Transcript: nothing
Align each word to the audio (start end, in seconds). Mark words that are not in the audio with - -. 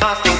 nothing 0.00 0.39